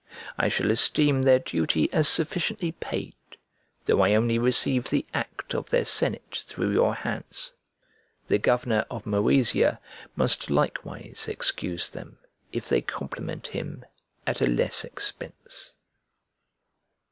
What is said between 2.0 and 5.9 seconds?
sufficiently paid, though I only receive the act of their